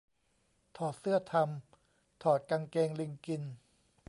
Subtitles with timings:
[0.77, 3.43] ถอดเสื้อทำ ถอดกางเกงลิงกิน